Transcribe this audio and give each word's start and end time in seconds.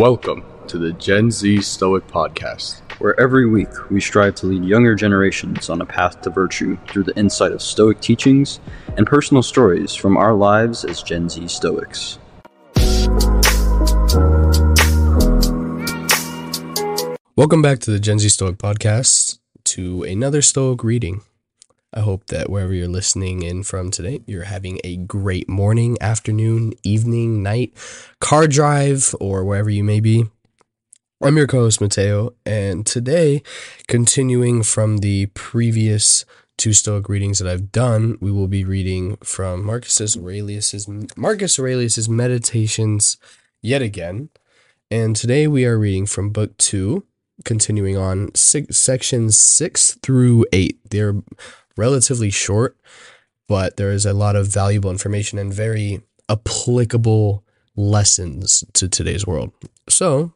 Welcome 0.00 0.46
to 0.68 0.78
the 0.78 0.94
Gen 0.94 1.30
Z 1.30 1.60
Stoic 1.60 2.06
Podcast. 2.06 2.80
where 3.00 3.20
every 3.20 3.46
week 3.46 3.68
we 3.90 4.00
strive 4.00 4.34
to 4.36 4.46
lead 4.46 4.64
younger 4.64 4.94
generations 4.94 5.68
on 5.68 5.82
a 5.82 5.84
path 5.84 6.22
to 6.22 6.30
virtue 6.30 6.78
through 6.88 7.02
the 7.02 7.14
insight 7.18 7.52
of 7.52 7.60
Stoic 7.60 8.00
teachings 8.00 8.60
and 8.96 9.06
personal 9.06 9.42
stories 9.42 9.94
from 9.94 10.16
our 10.16 10.32
lives 10.32 10.86
as 10.86 11.02
Gen 11.02 11.28
Z 11.28 11.46
Stoics. 11.48 12.18
Welcome 17.36 17.60
back 17.60 17.80
to 17.80 17.90
the 17.90 18.00
Gen 18.00 18.18
Z 18.20 18.30
Stoic 18.30 18.56
Podcast, 18.56 19.38
to 19.64 20.04
another 20.04 20.40
Stoic 20.40 20.82
reading. 20.82 21.20
I 21.92 22.00
hope 22.00 22.26
that 22.26 22.48
wherever 22.48 22.72
you're 22.72 22.88
listening 22.88 23.42
in 23.42 23.64
from 23.64 23.90
today, 23.90 24.20
you're 24.26 24.44
having 24.44 24.80
a 24.84 24.96
great 24.96 25.48
morning, 25.48 25.96
afternoon, 26.00 26.72
evening, 26.84 27.42
night, 27.42 27.72
car 28.20 28.46
drive, 28.46 29.12
or 29.18 29.44
wherever 29.44 29.70
you 29.70 29.82
may 29.82 29.98
be. 29.98 30.26
I'm 31.20 31.36
your 31.36 31.48
co 31.48 31.62
host, 31.62 31.80
Mateo, 31.80 32.34
and 32.46 32.86
today, 32.86 33.42
continuing 33.88 34.62
from 34.62 34.98
the 34.98 35.26
previous 35.34 36.24
two 36.56 36.72
Stoic 36.72 37.08
readings 37.08 37.40
that 37.40 37.50
I've 37.50 37.72
done, 37.72 38.16
we 38.20 38.30
will 38.30 38.46
be 38.46 38.64
reading 38.64 39.16
from 39.16 39.64
Marcus 39.64 40.16
Aurelius's 40.16 40.86
Marcus 41.16 41.58
Aurelius's 41.58 42.08
Meditations 42.08 43.16
yet 43.62 43.82
again. 43.82 44.28
And 44.92 45.16
today 45.16 45.46
we 45.46 45.64
are 45.64 45.78
reading 45.78 46.06
from 46.06 46.30
book 46.30 46.56
two, 46.56 47.04
continuing 47.44 47.96
on 47.96 48.34
six, 48.34 48.76
sections 48.76 49.38
six 49.38 49.94
through 50.02 50.46
eight. 50.52 50.78
They're 50.90 51.22
relatively 51.76 52.30
short, 52.30 52.76
but 53.48 53.76
there 53.76 53.90
is 53.90 54.06
a 54.06 54.12
lot 54.12 54.36
of 54.36 54.46
valuable 54.46 54.90
information 54.90 55.38
and 55.38 55.52
very 55.52 56.02
applicable 56.28 57.44
lessons 57.76 58.64
to 58.74 58.88
today's 58.88 59.26
world. 59.26 59.52
So, 59.88 60.32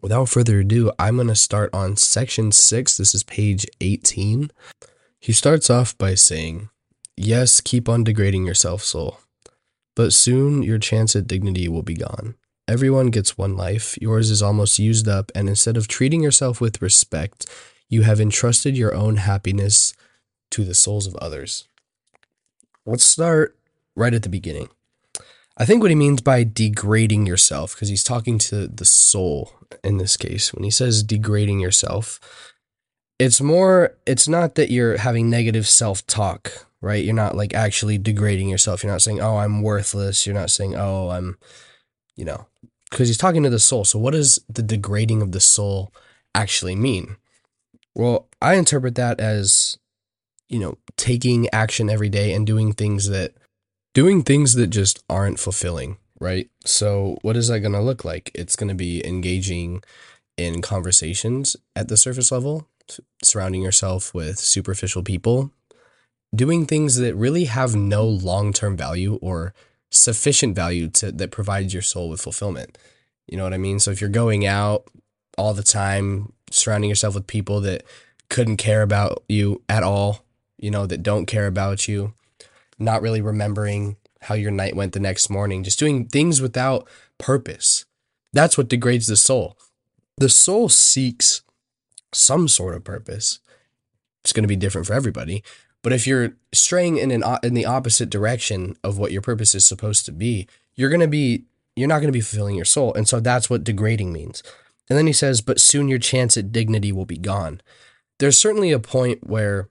without 0.00 0.28
further 0.28 0.60
ado, 0.60 0.92
I'm 0.98 1.16
going 1.16 1.28
to 1.28 1.34
start 1.34 1.70
on 1.72 1.96
section 1.96 2.52
six. 2.52 2.96
This 2.96 3.14
is 3.14 3.22
page 3.22 3.66
18. 3.80 4.50
He 5.18 5.32
starts 5.32 5.68
off 5.70 5.96
by 5.98 6.14
saying, 6.14 6.70
Yes, 7.16 7.60
keep 7.60 7.88
on 7.88 8.04
degrading 8.04 8.46
yourself, 8.46 8.82
soul, 8.82 9.20
but 9.94 10.12
soon 10.12 10.62
your 10.62 10.78
chance 10.78 11.14
at 11.14 11.26
dignity 11.26 11.68
will 11.68 11.82
be 11.82 11.94
gone. 11.94 12.34
Everyone 12.66 13.10
gets 13.10 13.36
one 13.36 13.56
life. 13.56 13.98
Yours 14.00 14.30
is 14.30 14.42
almost 14.42 14.78
used 14.78 15.08
up, 15.08 15.32
and 15.34 15.48
instead 15.48 15.76
of 15.76 15.88
treating 15.88 16.22
yourself 16.22 16.60
with 16.60 16.80
respect, 16.80 17.46
you 17.88 18.02
have 18.02 18.20
entrusted 18.20 18.76
your 18.76 18.94
own 18.94 19.16
happiness 19.16 19.92
to 20.50 20.64
the 20.64 20.74
souls 20.74 21.06
of 21.06 21.14
others. 21.16 21.66
Let's 22.86 23.04
start 23.04 23.56
right 23.94 24.14
at 24.14 24.22
the 24.22 24.28
beginning. 24.28 24.68
I 25.56 25.66
think 25.66 25.82
what 25.82 25.90
he 25.90 25.94
means 25.94 26.22
by 26.22 26.44
degrading 26.44 27.26
yourself, 27.26 27.74
because 27.74 27.88
he's 27.88 28.04
talking 28.04 28.38
to 28.38 28.66
the 28.66 28.84
soul 28.84 29.52
in 29.84 29.98
this 29.98 30.16
case, 30.16 30.54
when 30.54 30.64
he 30.64 30.70
says 30.70 31.02
degrading 31.02 31.60
yourself, 31.60 32.18
it's 33.18 33.40
more, 33.40 33.94
it's 34.06 34.26
not 34.26 34.54
that 34.54 34.70
you're 34.70 34.96
having 34.96 35.28
negative 35.28 35.68
self 35.68 36.06
talk, 36.06 36.66
right? 36.80 37.04
You're 37.04 37.14
not 37.14 37.36
like 37.36 37.52
actually 37.52 37.98
degrading 37.98 38.48
yourself. 38.48 38.82
You're 38.82 38.92
not 38.92 39.02
saying, 39.02 39.20
oh, 39.20 39.36
I'm 39.36 39.60
worthless. 39.62 40.24
You're 40.24 40.34
not 40.34 40.50
saying, 40.50 40.76
oh, 40.76 41.10
I'm, 41.10 41.36
you 42.16 42.24
know, 42.24 42.46
because 42.90 43.08
he's 43.08 43.18
talking 43.18 43.42
to 43.42 43.50
the 43.50 43.58
soul. 43.58 43.84
So, 43.84 43.98
what 43.98 44.12
does 44.12 44.38
the 44.48 44.62
degrading 44.62 45.20
of 45.20 45.32
the 45.32 45.40
soul 45.40 45.92
actually 46.34 46.74
mean? 46.74 47.16
Well, 47.94 48.28
I 48.40 48.54
interpret 48.54 48.94
that 48.94 49.20
as, 49.20 49.76
you 50.50 50.58
know, 50.58 50.76
taking 50.96 51.48
action 51.50 51.88
every 51.88 52.10
day 52.10 52.34
and 52.34 52.46
doing 52.46 52.72
things 52.72 53.08
that, 53.08 53.32
doing 53.94 54.22
things 54.22 54.54
that 54.54 54.66
just 54.66 55.02
aren't 55.08 55.38
fulfilling, 55.38 55.96
right? 56.20 56.50
So, 56.66 57.18
what 57.22 57.36
is 57.36 57.48
that 57.48 57.60
going 57.60 57.72
to 57.72 57.80
look 57.80 58.04
like? 58.04 58.30
It's 58.34 58.56
going 58.56 58.68
to 58.68 58.74
be 58.74 59.06
engaging 59.06 59.82
in 60.36 60.60
conversations 60.60 61.56
at 61.74 61.88
the 61.88 61.96
surface 61.96 62.32
level, 62.32 62.66
surrounding 63.22 63.62
yourself 63.62 64.12
with 64.12 64.38
superficial 64.38 65.02
people, 65.02 65.52
doing 66.34 66.66
things 66.66 66.96
that 66.96 67.14
really 67.14 67.44
have 67.44 67.74
no 67.74 68.04
long 68.04 68.52
term 68.52 68.76
value 68.76 69.14
or 69.22 69.54
sufficient 69.90 70.54
value 70.54 70.88
to 70.88 71.12
that 71.12 71.30
provides 71.30 71.72
your 71.72 71.82
soul 71.82 72.08
with 72.08 72.20
fulfillment. 72.20 72.76
You 73.28 73.36
know 73.36 73.44
what 73.44 73.54
I 73.54 73.58
mean? 73.58 73.78
So 73.78 73.90
if 73.90 74.00
you're 74.00 74.10
going 74.10 74.46
out 74.46 74.84
all 75.38 75.54
the 75.54 75.62
time, 75.62 76.32
surrounding 76.50 76.90
yourself 76.90 77.14
with 77.14 77.26
people 77.26 77.60
that 77.60 77.84
couldn't 78.28 78.56
care 78.56 78.82
about 78.82 79.22
you 79.28 79.62
at 79.68 79.82
all, 79.82 80.24
you 80.60 80.70
know, 80.70 80.86
that 80.86 81.02
don't 81.02 81.26
care 81.26 81.46
about 81.46 81.88
you, 81.88 82.14
not 82.78 83.02
really 83.02 83.20
remembering 83.20 83.96
how 84.22 84.34
your 84.34 84.50
night 84.50 84.76
went 84.76 84.92
the 84.92 85.00
next 85.00 85.30
morning, 85.30 85.64
just 85.64 85.78
doing 85.78 86.06
things 86.06 86.40
without 86.40 86.86
purpose. 87.18 87.84
That's 88.32 88.58
what 88.58 88.68
degrades 88.68 89.06
the 89.06 89.16
soul. 89.16 89.56
The 90.18 90.28
soul 90.28 90.68
seeks 90.68 91.42
some 92.12 92.48
sort 92.48 92.74
of 92.74 92.84
purpose. 92.84 93.40
It's 94.22 94.32
going 94.32 94.44
to 94.44 94.48
be 94.48 94.56
different 94.56 94.86
for 94.86 94.92
everybody, 94.92 95.42
but 95.82 95.92
if 95.92 96.06
you're 96.06 96.36
straying 96.52 96.98
in 96.98 97.10
an 97.10 97.22
in 97.42 97.54
the 97.54 97.64
opposite 97.64 98.10
direction 98.10 98.76
of 98.84 98.98
what 98.98 99.12
your 99.12 99.22
purpose 99.22 99.54
is 99.54 99.64
supposed 99.64 100.04
to 100.06 100.12
be, 100.12 100.46
you're 100.74 100.90
going 100.90 101.00
to 101.00 101.08
be 101.08 101.44
you're 101.74 101.88
not 101.88 102.00
going 102.00 102.08
to 102.08 102.12
be 102.12 102.20
fulfilling 102.20 102.56
your 102.56 102.66
soul. 102.66 102.92
And 102.92 103.08
so 103.08 103.20
that's 103.20 103.48
what 103.48 103.64
degrading 103.64 104.12
means. 104.12 104.42
And 104.90 104.98
then 104.98 105.06
he 105.06 105.12
says, 105.12 105.40
"But 105.40 105.60
soon 105.60 105.88
your 105.88 105.98
chance 105.98 106.36
at 106.36 106.52
dignity 106.52 106.92
will 106.92 107.06
be 107.06 107.16
gone." 107.16 107.62
There's 108.18 108.38
certainly 108.38 108.72
a 108.72 108.78
point 108.78 109.26
where 109.26 109.68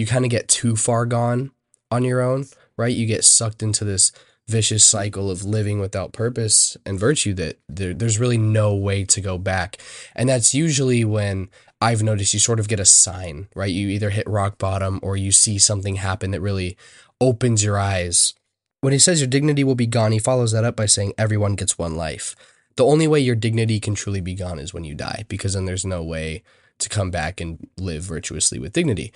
you 0.00 0.06
kind 0.06 0.24
of 0.24 0.30
get 0.30 0.48
too 0.48 0.76
far 0.76 1.04
gone 1.04 1.50
on 1.90 2.04
your 2.04 2.22
own, 2.22 2.46
right? 2.78 2.96
You 2.96 3.06
get 3.06 3.22
sucked 3.22 3.62
into 3.62 3.84
this 3.84 4.12
vicious 4.48 4.82
cycle 4.82 5.30
of 5.30 5.44
living 5.44 5.78
without 5.78 6.14
purpose 6.14 6.76
and 6.86 6.98
virtue 6.98 7.34
that 7.34 7.58
there, 7.68 7.92
there's 7.92 8.18
really 8.18 8.38
no 8.38 8.74
way 8.74 9.04
to 9.04 9.20
go 9.20 9.36
back. 9.36 9.76
And 10.16 10.30
that's 10.30 10.54
usually 10.54 11.04
when 11.04 11.50
I've 11.82 12.02
noticed 12.02 12.32
you 12.32 12.40
sort 12.40 12.58
of 12.58 12.66
get 12.66 12.80
a 12.80 12.84
sign, 12.86 13.48
right? 13.54 13.70
You 13.70 13.88
either 13.88 14.08
hit 14.08 14.26
rock 14.26 14.56
bottom 14.56 15.00
or 15.02 15.18
you 15.18 15.32
see 15.32 15.58
something 15.58 15.96
happen 15.96 16.30
that 16.30 16.40
really 16.40 16.78
opens 17.20 17.62
your 17.62 17.78
eyes. 17.78 18.32
When 18.80 18.94
he 18.94 18.98
says 18.98 19.20
your 19.20 19.28
dignity 19.28 19.62
will 19.62 19.74
be 19.74 19.86
gone, 19.86 20.12
he 20.12 20.18
follows 20.18 20.52
that 20.52 20.64
up 20.64 20.76
by 20.76 20.86
saying 20.86 21.12
everyone 21.18 21.56
gets 21.56 21.76
one 21.76 21.94
life. 21.94 22.34
The 22.76 22.86
only 22.86 23.06
way 23.06 23.20
your 23.20 23.36
dignity 23.36 23.78
can 23.78 23.94
truly 23.94 24.22
be 24.22 24.34
gone 24.34 24.58
is 24.58 24.72
when 24.72 24.84
you 24.84 24.94
die, 24.94 25.26
because 25.28 25.52
then 25.52 25.66
there's 25.66 25.84
no 25.84 26.02
way 26.02 26.42
to 26.78 26.88
come 26.88 27.10
back 27.10 27.40
and 27.40 27.68
live 27.76 28.02
virtuously 28.02 28.58
with 28.58 28.72
dignity. 28.72 29.12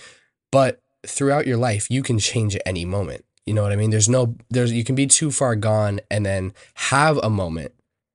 But 0.55 0.79
throughout 1.05 1.49
your 1.49 1.57
life, 1.57 1.89
you 1.91 2.01
can 2.01 2.21
change 2.21 2.55
at 2.55 2.63
any 2.65 2.85
moment. 2.85 3.25
You 3.45 3.55
know 3.55 3.65
what 3.65 3.73
I 3.73 3.77
mean? 3.77 3.91
There's 3.91 4.09
no, 4.09 4.37
there's, 4.51 4.71
you 4.71 4.85
can 4.85 4.95
be 4.95 5.09
too 5.09 5.33
far 5.33 5.57
gone 5.57 5.99
and 6.09 6.25
then 6.25 6.55
have 6.75 7.17
a 7.25 7.29
moment 7.29 7.73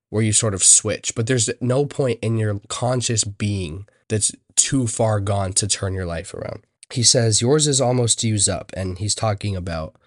where 0.09 0.23
you 0.23 0.31
sort 0.31 0.53
of 0.53 0.63
switch, 0.63 1.15
but 1.15 1.27
there's 1.27 1.49
no 1.59 1.85
point 1.85 2.17
in 2.21 2.37
your 2.37 2.61
conscious 2.69 3.25
being 3.25 3.89
that's 4.07 4.31
too 4.55 4.87
far 4.87 5.19
gone 5.19 5.51
to 5.51 5.67
turn 5.67 5.93
your 5.93 6.05
life 6.05 6.33
around. 6.33 6.65
He 6.93 7.03
says, 7.03 7.41
Yours 7.41 7.67
is 7.67 7.81
almost 7.81 8.23
used 8.23 8.47
up. 8.47 8.71
And 8.73 8.99
he's 8.99 9.15
talking 9.15 9.57
about 9.57 9.97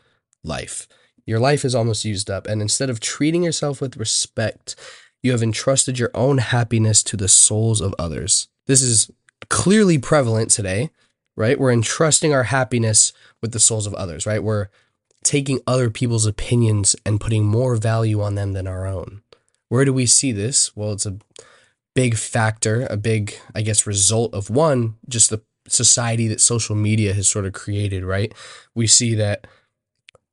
life. 0.42 0.88
Your 1.26 1.38
life 1.38 1.66
is 1.66 1.74
almost 1.74 2.02
used 2.06 2.30
up. 2.30 2.46
And 2.46 2.62
instead 2.62 2.88
of 2.88 2.98
treating 2.98 3.42
yourself 3.42 3.82
with 3.82 3.98
respect, 3.98 4.74
you 5.22 5.32
have 5.32 5.42
entrusted 5.42 5.98
your 5.98 6.10
own 6.14 6.38
happiness 6.38 7.02
to 7.02 7.18
the 7.18 7.28
souls 7.28 7.82
of 7.82 7.94
others. 7.98 8.48
This 8.64 8.80
is 8.80 9.10
clearly 9.50 9.98
prevalent 9.98 10.50
today, 10.50 10.88
right? 11.36 11.58
We're 11.58 11.72
entrusting 11.72 12.32
our 12.32 12.44
happiness 12.44 13.12
with 13.40 13.52
the 13.52 13.60
souls 13.60 13.86
of 13.86 13.94
others, 13.94 14.26
right? 14.26 14.42
We're 14.42 14.68
taking 15.22 15.60
other 15.66 15.90
people's 15.90 16.26
opinions 16.26 16.96
and 17.06 17.20
putting 17.20 17.44
more 17.44 17.76
value 17.76 18.20
on 18.20 18.34
them 18.34 18.52
than 18.52 18.66
our 18.66 18.86
own. 18.86 19.22
Where 19.68 19.84
do 19.84 19.92
we 19.92 20.06
see 20.06 20.32
this? 20.32 20.76
Well, 20.76 20.92
it's 20.92 21.06
a 21.06 21.18
big 21.94 22.16
factor, 22.16 22.86
a 22.90 22.96
big, 22.96 23.34
I 23.54 23.62
guess, 23.62 23.86
result 23.86 24.34
of 24.34 24.50
one, 24.50 24.96
just 25.08 25.30
the 25.30 25.42
society 25.68 26.28
that 26.28 26.40
social 26.40 26.74
media 26.74 27.14
has 27.14 27.28
sort 27.28 27.46
of 27.46 27.52
created, 27.52 28.04
right? 28.04 28.34
We 28.74 28.86
see 28.86 29.14
that 29.14 29.46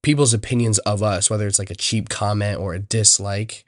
people's 0.01 0.34
opinions 0.34 0.80
of 0.80 1.04
us, 1.04 1.30
whether 1.30 1.48
it's 1.48 1.60
like 1.60 1.69
a 1.69 1.75
cheap 1.75 2.10
comment 2.10 2.60
or 2.60 2.74
a 2.74 2.80
dislike, 2.80 3.63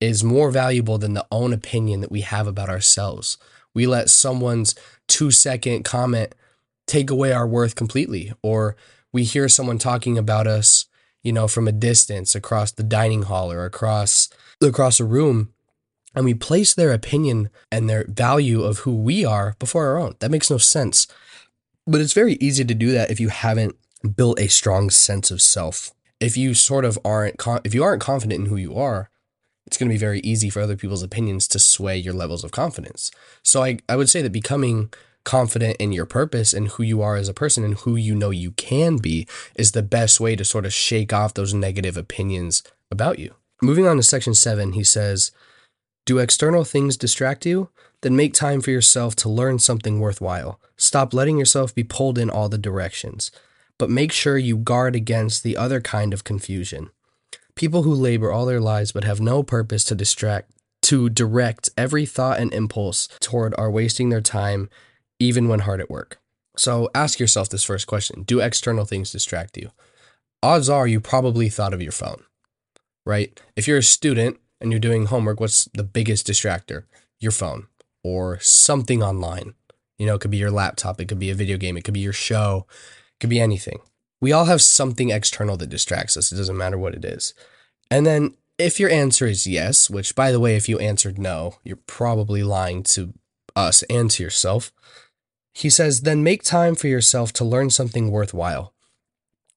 is 0.00 0.24
more 0.24 0.50
valuable 0.50 0.98
than 0.98 1.14
the 1.14 1.26
own 1.30 1.52
opinion 1.52 2.00
that 2.00 2.12
we 2.12 2.22
have 2.22 2.46
about 2.46 2.70
ourselves. 2.70 3.38
We 3.74 3.86
let 3.86 4.10
someone's 4.10 4.74
two 5.06 5.30
second 5.30 5.84
comment 5.84 6.34
take 6.86 7.10
away 7.10 7.32
our 7.32 7.46
worth 7.46 7.74
completely, 7.74 8.32
or 8.42 8.76
we 9.12 9.24
hear 9.24 9.48
someone 9.48 9.78
talking 9.78 10.18
about 10.18 10.46
us, 10.46 10.86
you 11.22 11.32
know, 11.32 11.48
from 11.48 11.68
a 11.68 11.72
distance 11.72 12.34
across 12.34 12.72
the 12.72 12.82
dining 12.82 13.22
hall 13.22 13.50
or 13.52 13.64
across 13.64 14.28
across 14.62 15.00
a 15.00 15.04
room 15.04 15.52
and 16.14 16.24
we 16.24 16.34
place 16.34 16.74
their 16.74 16.92
opinion 16.92 17.50
and 17.70 17.88
their 17.88 18.04
value 18.08 18.62
of 18.62 18.78
who 18.78 18.96
we 18.96 19.24
are 19.24 19.54
before 19.58 19.86
our 19.86 19.98
own. 19.98 20.16
That 20.18 20.30
makes 20.30 20.50
no 20.50 20.58
sense. 20.58 21.06
But 21.86 22.00
it's 22.00 22.12
very 22.12 22.34
easy 22.34 22.64
to 22.64 22.74
do 22.74 22.92
that 22.92 23.10
if 23.10 23.20
you 23.20 23.28
haven't 23.28 23.76
built 24.16 24.40
a 24.40 24.48
strong 24.48 24.90
sense 24.90 25.30
of 25.30 25.42
self. 25.42 25.92
If 26.18 26.36
you 26.36 26.54
sort 26.54 26.84
of 26.84 26.98
aren't 27.04 27.36
if 27.64 27.74
you 27.74 27.82
aren't 27.82 28.02
confident 28.02 28.40
in 28.40 28.46
who 28.46 28.56
you 28.56 28.76
are, 28.76 29.10
it's 29.66 29.78
going 29.78 29.88
to 29.88 29.94
be 29.94 29.98
very 29.98 30.20
easy 30.20 30.50
for 30.50 30.60
other 30.60 30.76
people's 30.76 31.02
opinions 31.02 31.46
to 31.48 31.58
sway 31.58 31.96
your 31.96 32.12
levels 32.12 32.44
of 32.44 32.50
confidence. 32.50 33.10
So 33.42 33.62
I 33.62 33.78
I 33.88 33.96
would 33.96 34.10
say 34.10 34.20
that 34.22 34.32
becoming 34.32 34.92
confident 35.24 35.76
in 35.78 35.92
your 35.92 36.06
purpose 36.06 36.52
and 36.52 36.68
who 36.68 36.82
you 36.82 37.02
are 37.02 37.16
as 37.16 37.28
a 37.28 37.34
person 37.34 37.64
and 37.64 37.74
who 37.78 37.96
you 37.96 38.14
know 38.14 38.30
you 38.30 38.52
can 38.52 38.96
be 38.96 39.26
is 39.54 39.72
the 39.72 39.82
best 39.82 40.20
way 40.20 40.36
to 40.36 40.44
sort 40.44 40.66
of 40.66 40.72
shake 40.72 41.12
off 41.12 41.34
those 41.34 41.54
negative 41.54 41.96
opinions 41.96 42.62
about 42.90 43.18
you. 43.18 43.34
Moving 43.62 43.86
on 43.86 43.96
to 43.96 44.02
section 44.02 44.34
7, 44.34 44.72
he 44.72 44.84
says, 44.84 45.32
Do 46.06 46.18
external 46.18 46.64
things 46.64 46.96
distract 46.96 47.44
you? 47.44 47.68
Then 48.02 48.16
make 48.16 48.32
time 48.32 48.62
for 48.62 48.70
yourself 48.70 49.14
to 49.16 49.28
learn 49.28 49.58
something 49.58 50.00
worthwhile. 50.00 50.58
Stop 50.76 51.12
letting 51.12 51.38
yourself 51.38 51.74
be 51.74 51.84
pulled 51.84 52.16
in 52.16 52.30
all 52.30 52.48
the 52.48 52.56
directions. 52.56 53.30
But 53.78 53.90
make 53.90 54.12
sure 54.12 54.38
you 54.38 54.56
guard 54.56 54.96
against 54.96 55.42
the 55.42 55.56
other 55.56 55.80
kind 55.80 56.14
of 56.14 56.24
confusion. 56.24 56.90
People 57.54 57.82
who 57.82 57.92
labor 57.92 58.32
all 58.32 58.46
their 58.46 58.60
lives 58.60 58.92
but 58.92 59.04
have 59.04 59.20
no 59.20 59.42
purpose 59.42 59.84
to 59.84 59.94
distract 59.94 60.50
to 60.82 61.10
direct 61.10 61.70
every 61.76 62.06
thought 62.06 62.40
and 62.40 62.52
impulse 62.52 63.08
toward 63.20 63.54
are 63.58 63.70
wasting 63.70 64.08
their 64.08 64.20
time 64.20 64.70
even 65.20 65.46
when 65.46 65.60
hard 65.60 65.80
at 65.80 65.90
work. 65.90 66.18
So 66.56 66.90
ask 66.94 67.20
yourself 67.20 67.48
this 67.48 67.62
first 67.62 67.86
question. 67.86 68.22
Do 68.22 68.40
external 68.40 68.84
things 68.84 69.12
distract 69.12 69.56
you? 69.56 69.70
Odds 70.42 70.68
are 70.68 70.88
you 70.88 71.00
probably 71.00 71.48
thought 71.48 71.74
of 71.74 71.82
your 71.82 71.92
phone. 71.92 72.24
Right? 73.06 73.40
If 73.54 73.68
you're 73.68 73.78
a 73.78 73.82
student 73.82 74.38
and 74.60 74.72
you're 74.72 74.80
doing 74.80 75.06
homework, 75.06 75.38
what's 75.38 75.66
the 75.66 75.84
biggest 75.84 76.26
distractor? 76.26 76.84
Your 77.20 77.32
phone 77.32 77.68
or 78.02 78.40
something 78.40 79.02
online. 79.02 79.54
You 79.98 80.06
know, 80.06 80.14
it 80.14 80.20
could 80.20 80.30
be 80.30 80.38
your 80.38 80.50
laptop, 80.50 81.00
it 81.00 81.06
could 81.08 81.18
be 81.18 81.30
a 81.30 81.34
video 81.34 81.58
game, 81.58 81.76
it 81.76 81.84
could 81.84 81.94
be 81.94 82.00
your 82.00 82.12
show, 82.12 82.66
it 82.70 83.20
could 83.20 83.30
be 83.30 83.40
anything. 83.40 83.80
We 84.20 84.32
all 84.32 84.46
have 84.46 84.62
something 84.62 85.10
external 85.10 85.56
that 85.58 85.68
distracts 85.68 86.16
us. 86.16 86.32
It 86.32 86.36
doesn't 86.36 86.56
matter 86.56 86.78
what 86.78 86.94
it 86.94 87.04
is. 87.04 87.34
And 87.90 88.06
then 88.06 88.34
if 88.58 88.78
your 88.78 88.90
answer 88.90 89.26
is 89.26 89.46
yes, 89.46 89.88
which 89.88 90.14
by 90.14 90.30
the 90.30 90.40
way, 90.40 90.56
if 90.56 90.68
you 90.68 90.78
answered 90.78 91.18
no, 91.18 91.56
you're 91.64 91.78
probably 91.86 92.42
lying 92.42 92.82
to 92.84 93.14
us 93.56 93.82
and 93.84 94.10
to 94.12 94.22
yourself. 94.22 94.72
He 95.52 95.70
says, 95.70 96.02
then 96.02 96.22
make 96.22 96.42
time 96.42 96.74
for 96.74 96.86
yourself 96.88 97.32
to 97.34 97.44
learn 97.44 97.70
something 97.70 98.10
worthwhile. 98.10 98.72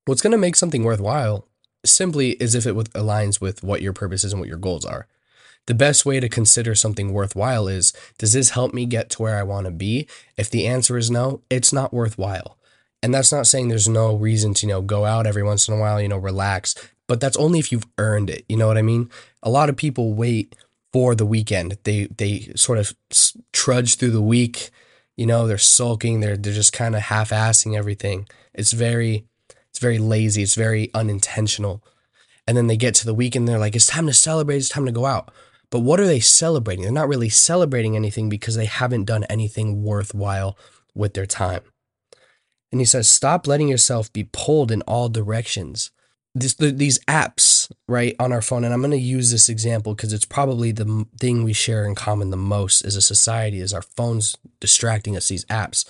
What's 0.05 0.21
going 0.21 0.31
to 0.31 0.37
make 0.37 0.55
something 0.55 0.83
worthwhile 0.83 1.47
simply 1.85 2.31
is 2.31 2.55
if 2.55 2.65
it 2.65 2.75
aligns 2.75 3.39
with 3.39 3.63
what 3.63 3.81
your 3.81 3.93
purpose 3.93 4.23
is 4.23 4.33
and 4.33 4.39
what 4.39 4.49
your 4.49 4.57
goals 4.57 4.85
are. 4.85 5.07
The 5.65 5.73
best 5.73 6.05
way 6.05 6.19
to 6.19 6.27
consider 6.27 6.75
something 6.75 7.13
worthwhile 7.13 7.67
is 7.67 7.93
does 8.17 8.33
this 8.33 8.49
help 8.49 8.73
me 8.73 8.85
get 8.85 9.09
to 9.11 9.21
where 9.21 9.37
I 9.37 9.43
want 9.43 9.65
to 9.65 9.71
be? 9.71 10.07
If 10.35 10.49
the 10.49 10.67
answer 10.67 10.97
is 10.97 11.09
no, 11.09 11.41
it's 11.49 11.71
not 11.71 11.93
worthwhile. 11.93 12.57
And 13.01 13.13
that's 13.13 13.31
not 13.31 13.47
saying 13.47 13.67
there's 13.67 13.87
no 13.87 14.15
reason 14.15 14.53
to, 14.55 14.65
you 14.65 14.73
know, 14.73 14.81
go 14.81 15.05
out 15.05 15.27
every 15.27 15.43
once 15.43 15.67
in 15.67 15.73
a 15.73 15.79
while, 15.79 16.01
you 16.01 16.07
know, 16.07 16.17
relax, 16.17 16.75
but 17.07 17.19
that's 17.19 17.37
only 17.37 17.59
if 17.59 17.71
you've 17.71 17.87
earned 17.97 18.29
it. 18.29 18.45
You 18.47 18.57
know 18.57 18.67
what 18.67 18.77
I 18.77 18.81
mean? 18.81 19.09
A 19.41 19.49
lot 19.49 19.69
of 19.69 19.75
people 19.75 20.13
wait 20.13 20.55
for 20.91 21.15
the 21.15 21.25
weekend. 21.25 21.77
They 21.83 22.07
they 22.07 22.51
sort 22.55 22.77
of 22.77 22.93
trudge 23.51 23.97
through 23.97 24.11
the 24.11 24.21
week. 24.21 24.69
You 25.17 25.25
know, 25.25 25.47
they're 25.47 25.57
sulking. 25.57 26.19
They're 26.19 26.37
they're 26.37 26.53
just 26.53 26.73
kind 26.73 26.95
of 26.95 27.03
half-assing 27.03 27.77
everything. 27.77 28.27
It's 28.53 28.73
very 28.73 29.25
it's 29.69 29.79
very 29.79 29.99
lazy. 29.99 30.43
It's 30.43 30.55
very 30.55 30.91
unintentional. 30.93 31.83
And 32.45 32.57
then 32.57 32.67
they 32.67 32.77
get 32.77 32.95
to 32.95 33.05
the 33.05 33.13
weekend. 33.13 33.47
They're 33.47 33.57
like, 33.57 33.75
it's 33.75 33.87
time 33.87 34.07
to 34.07 34.13
celebrate. 34.13 34.57
It's 34.57 34.69
time 34.69 34.85
to 34.85 34.91
go 34.91 35.05
out. 35.05 35.31
But 35.69 35.79
what 35.79 35.99
are 35.99 36.05
they 36.05 36.19
celebrating? 36.19 36.83
They're 36.83 36.91
not 36.91 37.07
really 37.07 37.29
celebrating 37.29 37.95
anything 37.95 38.29
because 38.29 38.55
they 38.55 38.65
haven't 38.65 39.05
done 39.05 39.23
anything 39.25 39.83
worthwhile 39.83 40.57
with 40.93 41.13
their 41.13 41.25
time. 41.25 41.61
And 42.71 42.81
he 42.81 42.85
says, 42.85 43.07
stop 43.09 43.47
letting 43.47 43.69
yourself 43.69 44.11
be 44.11 44.29
pulled 44.31 44.71
in 44.71 44.81
all 44.83 45.09
directions 45.09 45.91
this, 46.35 46.55
the, 46.55 46.71
these 46.71 46.99
apps 47.05 47.52
right 47.87 48.15
on 48.19 48.31
our 48.31 48.41
phone 48.41 48.63
and 48.63 48.73
i'm 48.73 48.79
going 48.79 48.91
to 48.91 48.97
use 48.97 49.29
this 49.29 49.49
example 49.49 49.93
because 49.93 50.13
it's 50.13 50.25
probably 50.25 50.71
the 50.71 51.05
thing 51.19 51.43
we 51.43 51.53
share 51.53 51.85
in 51.85 51.95
common 51.95 52.29
the 52.29 52.37
most 52.37 52.85
as 52.85 52.95
a 52.95 53.01
society 53.01 53.59
is 53.59 53.73
our 53.73 53.81
phones 53.81 54.37
distracting 54.63 55.17
us 55.17 55.27
these 55.27 55.45
apps. 55.45 55.85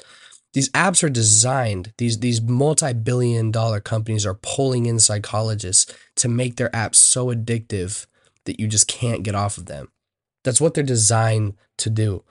These 0.54 0.69
apps 0.69 1.04
are 1.04 1.10
designed 1.10 1.94
these 1.98 2.19
these 2.19 2.42
multi-billion 2.42 3.51
dollar 3.51 3.80
companies 3.80 4.25
are 4.25 4.34
pulling 4.34 4.88
in 4.88 5.00
psychologists 5.00 5.94
to 6.16 6.28
make 6.28 6.56
their 6.56 6.69
apps 6.69 6.95
so 6.95 7.28
addictive 7.28 8.07
that 8.46 8.60
you 8.60 8.68
just 8.68 8.88
can't 8.88 9.24
get 9.24 9.36
off 9.36 9.57
of 9.57 9.68
them. 9.68 9.89
That's 10.44 10.60
what 10.60 10.74
they're 10.74 10.84
designed 10.84 11.54
to 11.78 11.89
do 11.89 12.24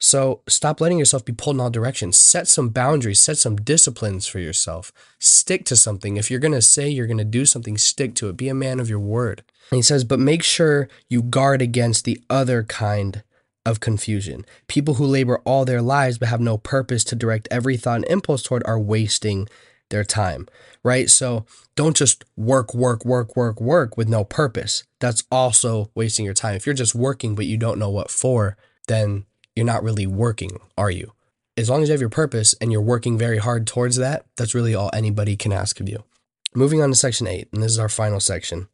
so 0.00 0.40
stop 0.48 0.80
letting 0.80 0.98
yourself 0.98 1.26
be 1.26 1.32
pulled 1.32 1.56
in 1.56 1.60
all 1.60 1.68
directions. 1.68 2.18
Set 2.18 2.48
some 2.48 2.70
boundaries, 2.70 3.20
set 3.20 3.36
some 3.36 3.56
disciplines 3.56 4.26
for 4.26 4.38
yourself. 4.38 4.92
Stick 5.18 5.66
to 5.66 5.76
something. 5.76 6.16
If 6.16 6.30
you're 6.30 6.40
going 6.40 6.52
to 6.52 6.62
say 6.62 6.88
you're 6.88 7.06
going 7.06 7.18
to 7.18 7.24
do 7.24 7.44
something, 7.44 7.76
stick 7.76 8.14
to 8.16 8.30
it. 8.30 8.36
Be 8.38 8.48
a 8.48 8.54
man 8.54 8.80
of 8.80 8.88
your 8.88 8.98
word. 8.98 9.42
And 9.70 9.76
he 9.76 9.82
says, 9.82 10.04
but 10.04 10.18
make 10.18 10.42
sure 10.42 10.88
you 11.10 11.22
guard 11.22 11.60
against 11.60 12.06
the 12.06 12.18
other 12.30 12.62
kind 12.62 13.22
of 13.66 13.80
confusion. 13.80 14.46
People 14.68 14.94
who 14.94 15.04
labor 15.04 15.42
all 15.44 15.66
their 15.66 15.82
lives 15.82 16.16
but 16.16 16.28
have 16.28 16.40
no 16.40 16.56
purpose 16.56 17.04
to 17.04 17.14
direct 17.14 17.46
every 17.50 17.76
thought 17.76 17.96
and 17.96 18.04
impulse 18.06 18.42
toward 18.42 18.62
are 18.64 18.80
wasting 18.80 19.48
their 19.90 20.04
time, 20.04 20.48
right? 20.82 21.10
So 21.10 21.44
don't 21.76 21.96
just 21.96 22.24
work, 22.36 22.72
work, 22.74 23.04
work, 23.04 23.36
work, 23.36 23.60
work 23.60 23.98
with 23.98 24.08
no 24.08 24.24
purpose. 24.24 24.84
That's 24.98 25.24
also 25.30 25.90
wasting 25.94 26.24
your 26.24 26.32
time. 26.32 26.54
If 26.54 26.64
you're 26.64 26.74
just 26.74 26.94
working 26.94 27.34
but 27.34 27.46
you 27.46 27.58
don't 27.58 27.78
know 27.78 27.90
what 27.90 28.10
for, 28.10 28.56
then 28.88 29.26
you're 29.60 29.66
not 29.66 29.82
really 29.82 30.06
working, 30.06 30.58
are 30.78 30.90
you? 30.90 31.12
As 31.54 31.68
long 31.68 31.82
as 31.82 31.90
you 31.90 31.92
have 31.92 32.00
your 32.00 32.08
purpose 32.08 32.54
and 32.62 32.72
you're 32.72 32.80
working 32.80 33.18
very 33.18 33.36
hard 33.36 33.66
towards 33.66 33.96
that, 33.96 34.24
that's 34.34 34.54
really 34.54 34.74
all 34.74 34.88
anybody 34.94 35.36
can 35.36 35.52
ask 35.52 35.80
of 35.80 35.88
you. 35.88 36.02
Moving 36.54 36.80
on 36.80 36.88
to 36.88 36.94
section 36.94 37.26
eight, 37.26 37.48
and 37.52 37.62
this 37.62 37.72
is 37.72 37.78
our 37.78 37.90
final 37.90 38.20
section. 38.20 38.68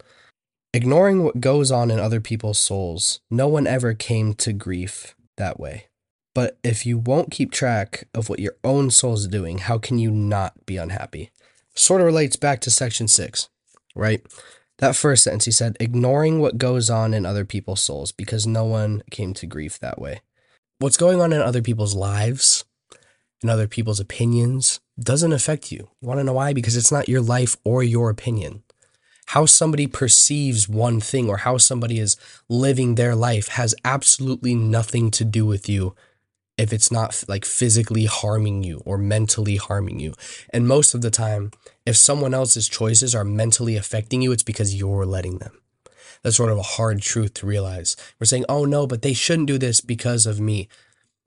Ignoring 0.72 1.24
what 1.24 1.40
goes 1.40 1.72
on 1.72 1.90
in 1.90 1.98
other 1.98 2.20
people's 2.20 2.60
souls, 2.60 3.18
no 3.32 3.48
one 3.48 3.66
ever 3.66 3.94
came 3.94 4.32
to 4.34 4.52
grief 4.52 5.16
that 5.36 5.58
way. 5.58 5.86
But 6.36 6.56
if 6.62 6.86
you 6.86 6.98
won't 6.98 7.32
keep 7.32 7.50
track 7.50 8.06
of 8.14 8.28
what 8.28 8.38
your 8.38 8.54
own 8.62 8.92
soul 8.92 9.14
is 9.14 9.26
doing, 9.26 9.58
how 9.58 9.78
can 9.78 9.98
you 9.98 10.12
not 10.12 10.66
be 10.66 10.76
unhappy? 10.76 11.32
Sort 11.74 12.00
of 12.00 12.06
relates 12.06 12.36
back 12.36 12.60
to 12.60 12.70
section 12.70 13.08
six, 13.08 13.48
right? 13.96 14.24
That 14.78 14.94
first 14.94 15.24
sentence, 15.24 15.46
he 15.46 15.50
said, 15.50 15.76
ignoring 15.80 16.38
what 16.38 16.58
goes 16.58 16.88
on 16.90 17.12
in 17.12 17.26
other 17.26 17.44
people's 17.44 17.80
souls 17.80 18.12
because 18.12 18.46
no 18.46 18.64
one 18.64 19.02
came 19.10 19.34
to 19.34 19.46
grief 19.46 19.80
that 19.80 20.00
way 20.00 20.20
what's 20.78 20.96
going 20.96 21.20
on 21.20 21.32
in 21.32 21.40
other 21.40 21.62
people's 21.62 21.94
lives 21.94 22.64
and 23.42 23.50
other 23.50 23.68
people's 23.68 24.00
opinions 24.00 24.80
doesn't 24.98 25.32
affect 25.32 25.72
you. 25.72 25.88
You 26.00 26.08
want 26.08 26.20
to 26.20 26.24
know 26.24 26.34
why? 26.34 26.52
Because 26.52 26.76
it's 26.76 26.92
not 26.92 27.08
your 27.08 27.20
life 27.20 27.56
or 27.64 27.82
your 27.82 28.10
opinion. 28.10 28.62
How 29.30 29.44
somebody 29.46 29.86
perceives 29.86 30.68
one 30.68 31.00
thing 31.00 31.28
or 31.28 31.38
how 31.38 31.58
somebody 31.58 31.98
is 31.98 32.16
living 32.48 32.94
their 32.94 33.14
life 33.14 33.48
has 33.48 33.74
absolutely 33.84 34.54
nothing 34.54 35.10
to 35.12 35.24
do 35.24 35.44
with 35.44 35.68
you 35.68 35.94
if 36.56 36.72
it's 36.72 36.92
not 36.92 37.24
like 37.28 37.44
physically 37.44 38.06
harming 38.06 38.62
you 38.62 38.82
or 38.86 38.96
mentally 38.96 39.56
harming 39.56 39.98
you. 39.98 40.14
And 40.50 40.68
most 40.68 40.94
of 40.94 41.02
the 41.02 41.10
time, 41.10 41.50
if 41.84 41.96
someone 41.96 42.34
else's 42.34 42.68
choices 42.68 43.14
are 43.14 43.24
mentally 43.24 43.76
affecting 43.76 44.22
you, 44.22 44.32
it's 44.32 44.42
because 44.42 44.74
you're 44.74 45.04
letting 45.04 45.38
them. 45.38 45.60
That's 46.22 46.36
sort 46.36 46.52
of 46.52 46.58
a 46.58 46.62
hard 46.62 47.02
truth 47.02 47.34
to 47.34 47.46
realize. 47.46 47.96
We're 48.18 48.26
saying, 48.26 48.44
oh 48.48 48.64
no, 48.64 48.86
but 48.86 49.02
they 49.02 49.12
shouldn't 49.12 49.48
do 49.48 49.58
this 49.58 49.80
because 49.80 50.26
of 50.26 50.40
me. 50.40 50.68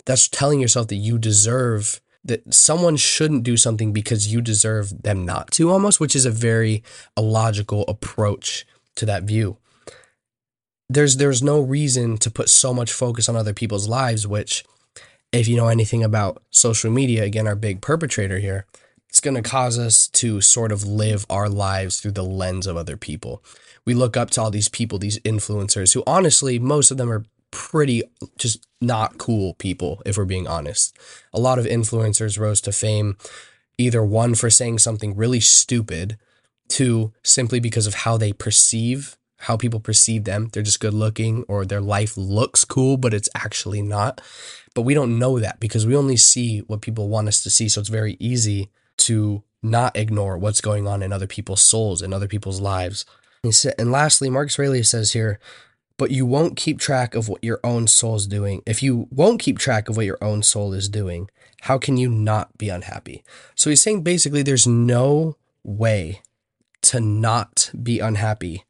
That's 0.06 0.28
telling 0.28 0.60
yourself 0.60 0.88
that 0.88 0.96
you 0.96 1.18
deserve 1.18 2.02
that 2.24 2.54
someone 2.54 2.98
shouldn't 2.98 3.44
do 3.44 3.56
something 3.56 3.94
because 3.94 4.32
you 4.32 4.42
deserve 4.42 5.04
them 5.04 5.26
not 5.26 5.52
to 5.52 5.72
almost, 5.72 6.00
which 6.00 6.16
is 6.16 6.26
a 6.26 6.32
very 6.32 6.84
illogical 7.16 7.86
approach 7.88 8.66
to 8.96 9.06
that 9.06 9.24
view. 9.24 9.58
There's 10.90 11.18
there's 11.18 11.44
no 11.44 11.60
reason 11.60 12.18
to 12.18 12.32
put 12.32 12.50
so 12.50 12.74
much 12.74 12.92
focus 12.92 13.30
on 13.30 13.36
other 13.36 13.54
people's 13.54 13.88
lives, 13.88 14.28
which 14.28 14.66
if 15.32 15.48
you 15.48 15.56
know 15.56 15.68
anything 15.68 16.04
about 16.04 16.42
social 16.50 16.92
media, 16.92 17.24
again, 17.24 17.48
our 17.48 17.56
big 17.56 17.82
perpetrator 17.82 18.40
here, 18.40 18.66
it's 19.10 19.20
going 19.20 19.36
to 19.36 19.42
cause 19.42 19.78
us 19.78 20.08
to 20.08 20.40
sort 20.40 20.72
of 20.72 20.84
live 20.84 21.26
our 21.30 21.50
lives 21.50 22.00
through 22.00 22.12
the 22.12 22.24
lens 22.24 22.68
of 22.68 22.78
other 22.78 22.96
people 22.96 23.44
we 23.90 23.96
look 23.96 24.16
up 24.16 24.30
to 24.30 24.42
all 24.42 24.52
these 24.52 24.70
people, 24.70 25.00
these 25.00 25.18
influencers 25.22 25.96
who 25.96 26.04
honestly, 26.06 26.60
most 26.60 26.92
of 26.92 26.98
them 26.98 27.12
are 27.12 27.26
pretty 27.50 28.04
just 28.38 28.64
not 28.80 29.18
cool 29.18 29.56
people, 29.56 30.00
if 30.06 30.16
we're 30.16 30.26
being 30.26 30.48
honest. 30.48 30.96
A 31.34 31.40
lot 31.40 31.58
of 31.58 31.66
influencers 31.66 32.40
rose 32.40 32.62
to 32.62 32.72
fame 32.72 33.18
either 33.80 34.04
one 34.04 34.36
for 34.36 34.52
saying 34.52 34.78
something 34.78 35.16
really 35.16 35.40
stupid, 35.40 36.20
two, 36.68 37.14
simply 37.24 37.60
because 37.60 37.88
of 37.88 37.96
how 37.96 38.16
they 38.16 38.32
perceive, 38.32 39.18
how 39.40 39.58
people 39.58 39.80
perceive 39.80 40.26
them. 40.26 40.50
They're 40.54 40.62
just 40.62 40.80
good 40.80 40.94
looking 40.94 41.44
or 41.48 41.66
their 41.66 41.82
life 41.82 42.16
looks 42.16 42.66
cool, 42.66 42.98
but 42.98 43.14
it's 43.14 43.30
actually 43.34 43.82
not. 43.82 44.22
But 44.76 44.84
we 44.84 44.94
don't 44.94 45.18
know 45.18 45.40
that 45.40 45.60
because 45.60 45.88
we 45.88 45.96
only 45.96 46.18
see 46.18 46.60
what 46.60 46.82
people 46.82 47.10
want 47.10 47.28
us 47.28 47.42
to 47.42 47.50
see. 47.50 47.70
So 47.70 47.80
it's 47.82 47.90
very 47.90 48.18
easy 48.20 48.70
to 49.00 49.44
not 49.62 49.96
ignore 49.96 50.38
what's 50.38 50.62
going 50.62 50.88
on 50.88 51.02
in 51.02 51.12
other 51.12 51.28
people's 51.28 51.62
souls 51.62 52.02
and 52.02 52.14
other 52.14 52.28
people's 52.28 52.62
lives. 52.62 53.06
And 53.44 53.92
lastly, 53.92 54.30
Marcus 54.30 54.58
Aurelius 54.60 54.90
says 54.90 55.14
here, 55.14 55.40
but 55.98 56.12
you 56.12 56.26
won't 56.26 56.56
keep 56.56 56.80
track 56.80 57.14
of 57.14 57.28
what 57.28 57.44
your 57.44 57.60
own 57.62 57.86
soul 57.88 58.16
is 58.16 58.26
doing. 58.26 58.64
If 58.66 58.82
you 58.82 59.08
won't 59.12 59.42
keep 59.42 59.60
track 59.60 59.90
of 59.90 59.98
what 59.98 60.06
your 60.06 60.18
own 60.22 60.44
soul 60.44 60.74
is 60.74 60.88
doing, 60.88 61.30
how 61.64 61.78
can 61.78 61.98
you 61.98 62.10
not 62.10 62.58
be 62.58 62.70
unhappy? 62.70 63.24
So 63.54 63.70
he's 63.70 63.82
saying 63.82 64.04
basically 64.04 64.42
there's 64.42 64.66
no 64.66 65.36
way 65.64 66.22
to 66.84 67.02
not 67.02 67.70
be 67.84 68.00
unhappy 68.00 68.64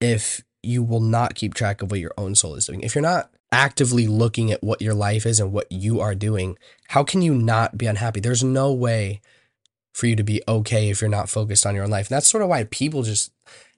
if 0.00 0.44
you 0.62 0.84
will 0.84 1.00
not 1.00 1.34
keep 1.34 1.54
track 1.54 1.82
of 1.82 1.90
what 1.90 1.98
your 1.98 2.14
own 2.16 2.36
soul 2.36 2.54
is 2.54 2.66
doing. 2.66 2.82
If 2.82 2.94
you're 2.94 3.02
not 3.02 3.30
actively 3.50 4.06
looking 4.06 4.52
at 4.52 4.62
what 4.62 4.80
your 4.80 4.94
life 4.94 5.26
is 5.26 5.40
and 5.40 5.52
what 5.52 5.70
you 5.70 6.00
are 6.00 6.14
doing, 6.14 6.56
how 6.88 7.02
can 7.02 7.22
you 7.22 7.34
not 7.34 7.76
be 7.76 7.86
unhappy? 7.86 8.20
There's 8.20 8.44
no 8.44 8.72
way 8.72 9.20
for 9.92 10.06
you 10.06 10.16
to 10.16 10.22
be 10.22 10.42
okay 10.48 10.90
if 10.90 11.00
you're 11.00 11.10
not 11.10 11.28
focused 11.28 11.66
on 11.66 11.74
your 11.74 11.84
own 11.84 11.90
life. 11.90 12.08
And 12.08 12.16
that's 12.16 12.30
sort 12.30 12.42
of 12.42 12.48
why 12.48 12.64
people 12.64 13.02
just 13.02 13.30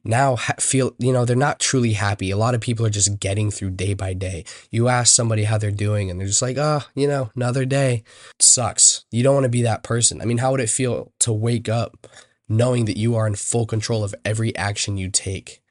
now 0.05 0.37
ha- 0.37 0.55
feel, 0.61 0.93
you 0.99 1.13
know, 1.13 1.25
they're 1.25 1.37
not 1.37 1.59
truly 1.59 1.95
happy. 1.95 2.31
A 2.31 2.37
lot 2.37 2.55
of 2.55 2.61
people 2.61 2.85
are 2.87 2.91
just 2.91 3.19
getting 3.19 3.51
through 3.51 3.71
day 3.71 3.95
by 3.95 4.13
day. 4.13 4.45
You 4.71 4.89
ask 4.89 5.15
somebody 5.15 5.45
how 5.45 5.59
they're 5.59 5.71
doing 5.71 6.11
and 6.11 6.21
they're 6.21 6.29
just 6.29 6.43
like, 6.43 6.59
oh, 6.59 6.83
you 6.95 7.09
know, 7.09 7.31
another 7.35 7.65
day 7.65 8.05
sucks. 8.39 9.05
You 9.11 9.23
don't 9.23 9.35
want 9.35 9.45
to 9.45 9.51
be 9.51 9.63
that 9.63 9.83
person. 9.83 10.21
I 10.21 10.25
mean, 10.25 10.39
how 10.39 10.51
would 10.53 10.61
it 10.61 10.71
feel 10.71 11.13
to 11.21 11.33
wake 11.33 11.69
up 11.69 12.07
knowing 12.49 12.85
that 12.85 12.99
you 12.99 13.17
are 13.17 13.27
in 13.27 13.35
full 13.35 13.67
control 13.67 14.05
of 14.05 14.15
every 14.25 14.55
action 14.57 14.99
you 14.99 15.11
take? 15.11 15.63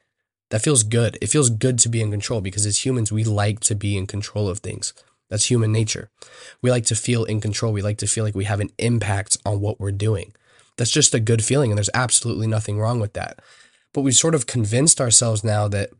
That 0.50 0.62
feels 0.62 0.82
good. 0.82 1.16
It 1.22 1.28
feels 1.28 1.50
good 1.50 1.78
to 1.80 1.88
be 1.88 2.00
in 2.00 2.10
control 2.10 2.40
because 2.40 2.66
as 2.66 2.84
humans, 2.84 3.10
we 3.10 3.24
like 3.24 3.60
to 3.60 3.74
be 3.74 3.96
in 3.96 4.06
control 4.06 4.48
of 4.48 4.58
things. 4.58 4.92
That's 5.30 5.50
human 5.50 5.72
nature. 5.72 6.10
We 6.62 6.70
like 6.70 6.86
to 6.86 6.94
feel 6.94 7.24
in 7.24 7.40
control. 7.40 7.72
We 7.72 7.82
like 7.82 7.98
to 7.98 8.06
feel 8.06 8.24
like 8.24 8.34
we 8.34 8.44
have 8.44 8.60
an 8.60 8.70
impact 8.78 9.36
on 9.44 9.60
what 9.60 9.80
we're 9.80 9.92
doing. 9.92 10.34
That's 10.76 10.90
just 10.90 11.14
a 11.14 11.20
good 11.20 11.44
feeling, 11.44 11.70
and 11.70 11.78
there's 11.78 11.90
absolutely 11.94 12.46
nothing 12.46 12.78
wrong 12.78 13.00
with 13.00 13.12
that. 13.14 13.40
But 13.92 14.02
we've 14.02 14.14
sort 14.14 14.34
of 14.34 14.46
convinced 14.46 15.00
ourselves 15.00 15.44
now 15.44 15.68
that 15.68 15.90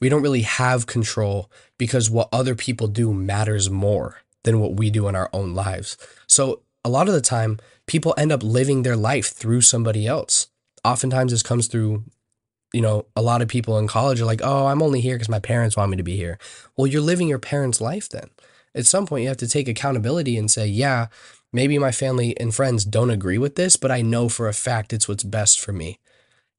we 0.00 0.08
don't 0.08 0.22
really 0.22 0.42
have 0.42 0.86
control 0.86 1.50
because 1.78 2.10
what 2.10 2.28
other 2.32 2.54
people 2.54 2.88
do 2.88 3.14
matters 3.14 3.70
more 3.70 4.20
than 4.42 4.60
what 4.60 4.74
we 4.74 4.90
do 4.90 5.08
in 5.08 5.16
our 5.16 5.30
own 5.32 5.54
lives. 5.54 5.96
So 6.26 6.62
a 6.84 6.88
lot 6.88 7.08
of 7.08 7.14
the 7.14 7.20
time, 7.20 7.58
people 7.86 8.14
end 8.16 8.32
up 8.32 8.42
living 8.42 8.82
their 8.82 8.96
life 8.96 9.28
through 9.28 9.60
somebody 9.62 10.06
else. 10.06 10.48
Oftentimes, 10.84 11.32
this 11.32 11.42
comes 11.42 11.66
through, 11.66 12.04
you 12.72 12.80
know, 12.80 13.06
a 13.16 13.22
lot 13.22 13.42
of 13.42 13.48
people 13.48 13.78
in 13.78 13.88
college 13.88 14.20
are 14.20 14.26
like, 14.26 14.40
oh, 14.42 14.66
I'm 14.66 14.82
only 14.82 15.00
here 15.00 15.16
because 15.16 15.28
my 15.28 15.40
parents 15.40 15.76
want 15.76 15.90
me 15.90 15.96
to 15.96 16.02
be 16.02 16.16
here. 16.16 16.38
Well, 16.76 16.86
you're 16.86 17.00
living 17.00 17.28
your 17.28 17.38
parents' 17.38 17.80
life 17.80 18.08
then. 18.08 18.30
At 18.76 18.86
some 18.86 19.06
point, 19.06 19.22
you 19.22 19.28
have 19.28 19.38
to 19.38 19.48
take 19.48 19.68
accountability 19.68 20.36
and 20.36 20.50
say, 20.50 20.66
yeah, 20.66 21.06
maybe 21.52 21.78
my 21.78 21.90
family 21.90 22.38
and 22.38 22.54
friends 22.54 22.84
don't 22.84 23.10
agree 23.10 23.38
with 23.38 23.54
this, 23.54 23.76
but 23.76 23.90
I 23.90 24.02
know 24.02 24.28
for 24.28 24.48
a 24.48 24.52
fact 24.52 24.92
it's 24.92 25.08
what's 25.08 25.24
best 25.24 25.58
for 25.58 25.72
me. 25.72 25.98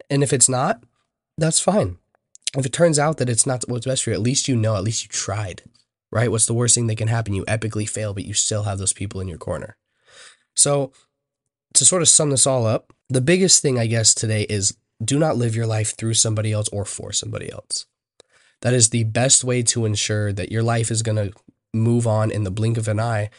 And 0.09 0.23
if 0.23 0.33
it's 0.33 0.49
not, 0.49 0.83
that's 1.37 1.59
fine. 1.59 1.97
If 2.57 2.65
it 2.65 2.73
turns 2.73 2.97
out 2.97 3.17
that 3.17 3.29
it's 3.29 3.45
not 3.45 3.63
what's 3.67 3.85
best 3.85 4.03
for 4.03 4.09
you, 4.09 4.15
at 4.15 4.21
least 4.21 4.47
you 4.47 4.55
know, 4.55 4.75
at 4.75 4.83
least 4.83 5.03
you 5.03 5.09
tried, 5.09 5.61
right? 6.11 6.31
What's 6.31 6.47
the 6.47 6.55
worst 6.55 6.73
thing 6.73 6.87
that 6.87 6.97
can 6.97 7.07
happen? 7.07 7.33
You 7.33 7.45
epically 7.45 7.87
fail, 7.87 8.13
but 8.13 8.25
you 8.25 8.33
still 8.33 8.63
have 8.63 8.79
those 8.79 8.93
people 8.93 9.21
in 9.21 9.27
your 9.27 9.37
corner. 9.37 9.77
So, 10.55 10.91
to 11.75 11.85
sort 11.85 12.01
of 12.01 12.09
sum 12.09 12.31
this 12.31 12.47
all 12.47 12.65
up, 12.65 12.91
the 13.09 13.21
biggest 13.21 13.61
thing, 13.61 13.77
I 13.77 13.85
guess, 13.85 14.15
today 14.15 14.43
is 14.49 14.75
do 15.03 15.19
not 15.19 15.37
live 15.37 15.55
your 15.55 15.67
life 15.67 15.95
through 15.95 16.15
somebody 16.15 16.51
else 16.51 16.67
or 16.69 16.85
for 16.85 17.11
somebody 17.11 17.51
else. 17.51 17.85
That 18.61 18.73
is 18.73 18.89
the 18.89 19.03
best 19.03 19.43
way 19.43 19.61
to 19.63 19.85
ensure 19.85 20.33
that 20.33 20.51
your 20.51 20.63
life 20.63 20.89
is 20.89 21.03
going 21.03 21.17
to 21.17 21.37
move 21.77 22.07
on 22.07 22.31
in 22.31 22.43
the 22.43 22.51
blink 22.51 22.77
of 22.77 22.87
an 22.87 22.99
eye. 22.99 23.29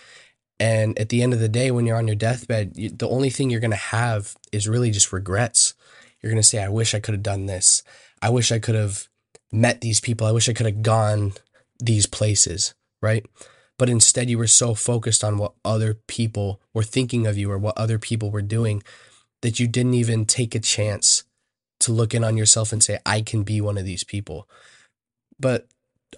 And 0.60 0.98
at 0.98 1.08
the 1.08 1.22
end 1.22 1.32
of 1.32 1.40
the 1.40 1.48
day, 1.48 1.70
when 1.70 1.86
you're 1.86 1.96
on 1.96 2.08
your 2.08 2.16
deathbed, 2.16 2.72
you, 2.74 2.90
the 2.90 3.08
only 3.08 3.30
thing 3.30 3.50
you're 3.50 3.60
going 3.60 3.70
to 3.70 3.76
have 3.76 4.36
is 4.50 4.68
really 4.68 4.90
just 4.90 5.12
regrets. 5.12 5.74
You're 6.20 6.32
going 6.32 6.42
to 6.42 6.48
say, 6.48 6.62
I 6.62 6.68
wish 6.68 6.94
I 6.94 7.00
could 7.00 7.14
have 7.14 7.22
done 7.22 7.46
this. 7.46 7.82
I 8.20 8.30
wish 8.30 8.50
I 8.50 8.58
could 8.58 8.74
have 8.74 9.08
met 9.52 9.80
these 9.80 10.00
people. 10.00 10.26
I 10.26 10.32
wish 10.32 10.48
I 10.48 10.52
could 10.52 10.66
have 10.66 10.82
gone 10.82 11.32
these 11.78 12.06
places, 12.06 12.74
right? 13.00 13.24
But 13.78 13.88
instead, 13.88 14.28
you 14.28 14.38
were 14.38 14.48
so 14.48 14.74
focused 14.74 15.22
on 15.22 15.38
what 15.38 15.52
other 15.64 15.94
people 15.94 16.60
were 16.74 16.82
thinking 16.82 17.26
of 17.26 17.38
you 17.38 17.50
or 17.50 17.58
what 17.58 17.78
other 17.78 17.98
people 17.98 18.30
were 18.30 18.42
doing 18.42 18.82
that 19.42 19.60
you 19.60 19.68
didn't 19.68 19.94
even 19.94 20.26
take 20.26 20.56
a 20.56 20.60
chance 20.60 21.22
to 21.80 21.92
look 21.92 22.12
in 22.12 22.24
on 22.24 22.36
yourself 22.36 22.72
and 22.72 22.82
say, 22.82 22.98
I 23.06 23.20
can 23.20 23.44
be 23.44 23.60
one 23.60 23.78
of 23.78 23.84
these 23.84 24.02
people. 24.02 24.48
But 25.38 25.68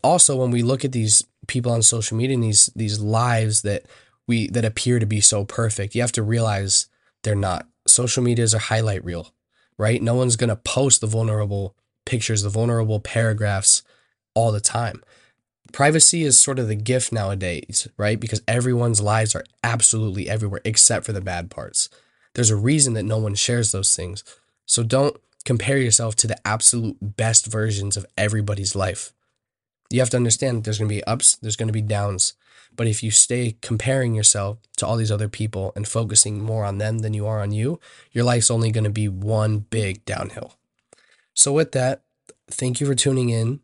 also, 0.02 0.36
when 0.36 0.50
we 0.50 0.62
look 0.62 0.84
at 0.84 0.92
these 0.92 1.24
people 1.50 1.72
on 1.72 1.82
social 1.82 2.16
media 2.16 2.34
and 2.34 2.44
these 2.44 2.70
these 2.74 3.00
lives 3.00 3.62
that 3.62 3.84
we 4.26 4.48
that 4.48 4.64
appear 4.64 4.98
to 4.98 5.06
be 5.06 5.20
so 5.20 5.44
perfect, 5.44 5.94
you 5.94 6.00
have 6.00 6.12
to 6.12 6.22
realize 6.22 6.86
they're 7.22 7.34
not. 7.34 7.66
Social 7.86 8.22
media 8.22 8.44
is 8.44 8.54
a 8.54 8.58
highlight 8.58 9.04
reel, 9.04 9.34
right? 9.76 10.00
No 10.00 10.14
one's 10.14 10.36
gonna 10.36 10.56
post 10.56 11.00
the 11.00 11.06
vulnerable 11.06 11.74
pictures, 12.06 12.42
the 12.42 12.48
vulnerable 12.48 13.00
paragraphs 13.00 13.82
all 14.34 14.52
the 14.52 14.60
time. 14.60 15.02
Privacy 15.72 16.22
is 16.22 16.38
sort 16.38 16.58
of 16.58 16.68
the 16.68 16.74
gift 16.74 17.12
nowadays, 17.12 17.88
right? 17.96 18.18
Because 18.18 18.42
everyone's 18.48 19.00
lives 19.00 19.34
are 19.34 19.44
absolutely 19.62 20.28
everywhere 20.28 20.60
except 20.64 21.04
for 21.04 21.12
the 21.12 21.20
bad 21.20 21.50
parts. 21.50 21.88
There's 22.34 22.50
a 22.50 22.56
reason 22.56 22.94
that 22.94 23.04
no 23.04 23.18
one 23.18 23.34
shares 23.34 23.72
those 23.72 23.94
things. 23.94 24.24
So 24.66 24.82
don't 24.82 25.16
compare 25.44 25.78
yourself 25.78 26.16
to 26.16 26.26
the 26.26 26.46
absolute 26.46 26.96
best 27.00 27.46
versions 27.46 27.96
of 27.96 28.06
everybody's 28.16 28.76
life. 28.76 29.12
You 29.90 30.00
have 30.00 30.10
to 30.10 30.16
understand 30.16 30.64
there's 30.64 30.78
going 30.78 30.88
to 30.88 30.94
be 30.94 31.04
ups, 31.04 31.36
there's 31.36 31.56
going 31.56 31.68
to 31.68 31.72
be 31.72 31.82
downs. 31.82 32.34
But 32.76 32.86
if 32.86 33.02
you 33.02 33.10
stay 33.10 33.56
comparing 33.60 34.14
yourself 34.14 34.58
to 34.76 34.86
all 34.86 34.96
these 34.96 35.10
other 35.10 35.28
people 35.28 35.72
and 35.74 35.86
focusing 35.86 36.42
more 36.42 36.64
on 36.64 36.78
them 36.78 37.00
than 37.00 37.14
you 37.14 37.26
are 37.26 37.42
on 37.42 37.50
you, 37.50 37.80
your 38.12 38.24
life's 38.24 38.50
only 38.50 38.70
going 38.70 38.84
to 38.84 38.90
be 38.90 39.08
one 39.08 39.58
big 39.58 40.04
downhill. 40.04 40.54
So, 41.34 41.52
with 41.52 41.72
that, 41.72 42.02
thank 42.48 42.80
you 42.80 42.86
for 42.86 42.94
tuning 42.94 43.30
in 43.30 43.60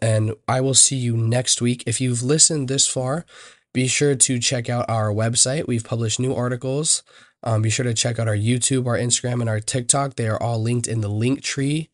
and 0.00 0.34
I 0.46 0.60
will 0.60 0.74
see 0.74 0.96
you 0.96 1.16
next 1.16 1.60
week. 1.60 1.82
If 1.86 2.00
you've 2.00 2.22
listened 2.22 2.68
this 2.68 2.86
far, 2.86 3.24
be 3.72 3.86
sure 3.86 4.14
to 4.14 4.38
check 4.38 4.68
out 4.68 4.88
our 4.88 5.08
website. 5.08 5.66
We've 5.66 5.84
published 5.84 6.20
new 6.20 6.34
articles. 6.34 7.02
Um, 7.42 7.62
be 7.62 7.70
sure 7.70 7.84
to 7.84 7.94
check 7.94 8.18
out 8.18 8.28
our 8.28 8.36
YouTube, 8.36 8.86
our 8.86 8.96
Instagram, 8.98 9.40
and 9.40 9.48
our 9.48 9.60
TikTok. 9.60 10.14
They 10.14 10.28
are 10.28 10.42
all 10.42 10.60
linked 10.60 10.88
in 10.88 11.00
the 11.00 11.08
link 11.08 11.42
tree 11.42 11.90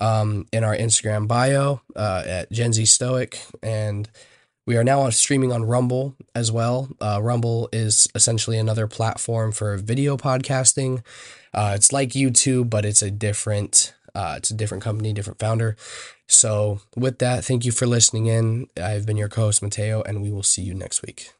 um, 0.00 0.46
in 0.52 0.64
our 0.64 0.76
Instagram 0.76 1.28
bio 1.28 1.80
uh, 1.94 2.22
at 2.26 2.52
Gen 2.52 2.72
Z 2.72 2.84
Stoic. 2.86 3.40
And 3.62 4.08
we 4.66 4.76
are 4.76 4.84
now 4.84 5.08
streaming 5.10 5.52
on 5.52 5.64
Rumble 5.64 6.16
as 6.34 6.50
well. 6.50 6.88
Uh, 7.00 7.20
Rumble 7.22 7.68
is 7.72 8.08
essentially 8.14 8.58
another 8.58 8.86
platform 8.86 9.52
for 9.52 9.76
video 9.76 10.16
podcasting. 10.16 11.04
Uh, 11.54 11.72
it's 11.74 11.92
like 11.92 12.10
YouTube, 12.10 12.68
but 12.68 12.84
it's 12.84 13.02
a 13.02 13.10
different 13.10 13.94
uh, 14.14 14.34
it's 14.38 14.50
a 14.50 14.54
different 14.54 14.82
company, 14.82 15.12
different 15.12 15.38
founder. 15.38 15.76
So, 16.26 16.80
with 16.96 17.18
that, 17.18 17.44
thank 17.44 17.66
you 17.66 17.70
for 17.70 17.86
listening 17.86 18.26
in. 18.26 18.66
I've 18.82 19.04
been 19.04 19.18
your 19.18 19.28
co 19.28 19.42
host, 19.42 19.62
Mateo, 19.62 20.02
and 20.02 20.22
we 20.22 20.30
will 20.30 20.42
see 20.42 20.62
you 20.62 20.72
next 20.72 21.02
week. 21.02 21.35